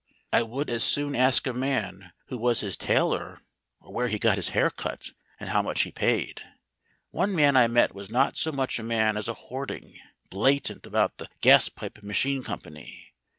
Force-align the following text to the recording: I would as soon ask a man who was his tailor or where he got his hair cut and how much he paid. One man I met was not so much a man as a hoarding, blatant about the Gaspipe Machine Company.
I 0.33 0.41
would 0.41 0.71
as 0.71 0.83
soon 0.83 1.15
ask 1.15 1.45
a 1.45 1.53
man 1.53 2.11
who 2.29 2.39
was 2.39 2.61
his 2.61 2.75
tailor 2.75 3.43
or 3.79 3.93
where 3.93 4.07
he 4.07 4.17
got 4.17 4.37
his 4.37 4.49
hair 4.49 4.71
cut 4.71 5.11
and 5.39 5.49
how 5.51 5.61
much 5.61 5.83
he 5.83 5.91
paid. 5.91 6.41
One 7.11 7.35
man 7.35 7.55
I 7.55 7.67
met 7.67 7.93
was 7.93 8.09
not 8.09 8.35
so 8.35 8.51
much 8.51 8.79
a 8.79 8.83
man 8.83 9.15
as 9.15 9.27
a 9.27 9.35
hoarding, 9.35 9.99
blatant 10.31 10.87
about 10.87 11.19
the 11.19 11.29
Gaspipe 11.41 12.01
Machine 12.01 12.41
Company. 12.41 13.13